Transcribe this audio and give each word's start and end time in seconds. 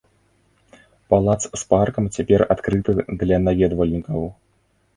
Палац 1.15 1.37
з 1.43 1.59
паркам 1.75 2.09
цяпер 2.19 2.45
адкрыты 2.57 2.91
для 3.23 3.37
наведвальнікаў. 3.47 4.19